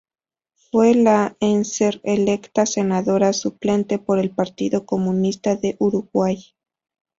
[0.71, 6.39] Fue la en ser electa senadora suplente por el Partido Comunista de Uruguay.